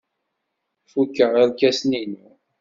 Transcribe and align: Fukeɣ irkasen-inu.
Fukeɣ 0.91 1.31
irkasen-inu. 1.41 2.27